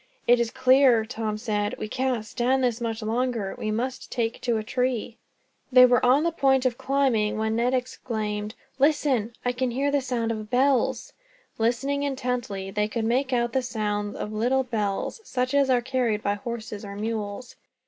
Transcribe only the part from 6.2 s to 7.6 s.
the point of climbing, when